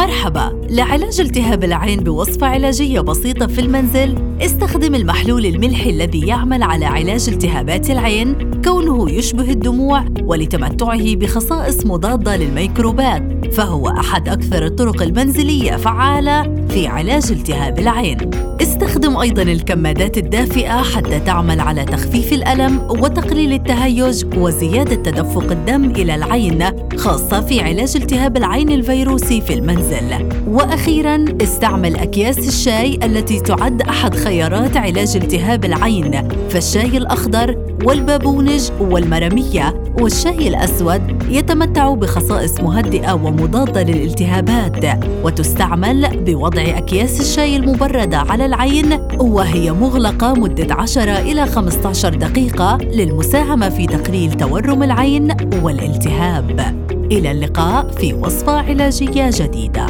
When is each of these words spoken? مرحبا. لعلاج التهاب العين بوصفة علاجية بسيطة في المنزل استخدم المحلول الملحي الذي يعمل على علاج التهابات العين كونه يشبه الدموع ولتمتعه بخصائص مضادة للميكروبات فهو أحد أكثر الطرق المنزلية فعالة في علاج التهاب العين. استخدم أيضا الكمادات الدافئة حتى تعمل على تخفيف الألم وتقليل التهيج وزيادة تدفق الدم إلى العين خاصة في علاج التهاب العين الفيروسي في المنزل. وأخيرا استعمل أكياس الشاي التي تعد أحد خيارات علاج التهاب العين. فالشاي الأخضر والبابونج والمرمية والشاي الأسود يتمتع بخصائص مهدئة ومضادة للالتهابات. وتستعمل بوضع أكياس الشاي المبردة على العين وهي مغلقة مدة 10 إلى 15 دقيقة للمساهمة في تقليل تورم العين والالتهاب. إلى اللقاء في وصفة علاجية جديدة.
مرحبا. 0.00 0.60
لعلاج 0.70 1.20
التهاب 1.20 1.64
العين 1.64 2.00
بوصفة 2.00 2.46
علاجية 2.46 3.00
بسيطة 3.00 3.46
في 3.46 3.60
المنزل 3.60 4.18
استخدم 4.42 4.94
المحلول 4.94 5.46
الملحي 5.46 5.90
الذي 5.90 6.26
يعمل 6.26 6.62
على 6.62 6.86
علاج 6.86 7.28
التهابات 7.28 7.90
العين 7.90 8.50
كونه 8.64 9.10
يشبه 9.10 9.50
الدموع 9.50 10.04
ولتمتعه 10.22 11.14
بخصائص 11.14 11.86
مضادة 11.86 12.36
للميكروبات 12.36 13.54
فهو 13.54 13.88
أحد 13.88 14.28
أكثر 14.28 14.66
الطرق 14.66 15.02
المنزلية 15.02 15.76
فعالة 15.76 16.66
في 16.68 16.86
علاج 16.86 17.30
التهاب 17.30 17.78
العين. 17.78 18.30
استخدم 18.62 19.16
أيضا 19.16 19.42
الكمادات 19.42 20.18
الدافئة 20.18 20.82
حتى 20.82 21.20
تعمل 21.20 21.60
على 21.60 21.84
تخفيف 21.84 22.32
الألم 22.32 22.78
وتقليل 22.78 23.52
التهيج 23.52 24.24
وزيادة 24.36 24.94
تدفق 24.94 25.50
الدم 25.50 25.84
إلى 25.90 26.14
العين 26.14 26.64
خاصة 26.96 27.40
في 27.40 27.60
علاج 27.60 27.96
التهاب 27.96 28.36
العين 28.36 28.70
الفيروسي 28.70 29.40
في 29.40 29.54
المنزل. 29.54 29.89
وأخيرا 30.48 31.24
استعمل 31.42 31.96
أكياس 31.96 32.38
الشاي 32.38 32.98
التي 33.04 33.40
تعد 33.40 33.82
أحد 33.82 34.14
خيارات 34.14 34.76
علاج 34.76 35.16
التهاب 35.16 35.64
العين. 35.64 36.28
فالشاي 36.50 36.96
الأخضر 36.96 37.56
والبابونج 37.84 38.70
والمرمية 38.80 39.82
والشاي 40.00 40.48
الأسود 40.48 41.22
يتمتع 41.30 41.94
بخصائص 41.94 42.60
مهدئة 42.60 43.12
ومضادة 43.12 43.82
للالتهابات. 43.82 45.04
وتستعمل 45.24 46.24
بوضع 46.24 46.62
أكياس 46.62 47.20
الشاي 47.20 47.56
المبردة 47.56 48.18
على 48.18 48.46
العين 48.46 48.92
وهي 49.18 49.72
مغلقة 49.72 50.34
مدة 50.34 50.74
10 50.74 51.18
إلى 51.18 51.46
15 51.46 52.14
دقيقة 52.14 52.76
للمساهمة 52.76 53.68
في 53.68 53.86
تقليل 53.86 54.32
تورم 54.32 54.82
العين 54.82 55.36
والالتهاب. 55.62 56.74
إلى 57.10 57.30
اللقاء 57.30 57.90
في 57.90 58.14
وصفة 58.14 58.52
علاجية 58.52 59.30
جديدة. 59.32 59.86